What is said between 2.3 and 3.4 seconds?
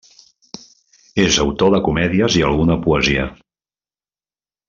i alguna poesia.